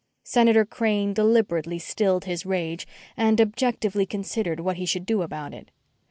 [0.25, 5.69] Senator Crane deliberately stilled his rage and objectively considered what he should do about it.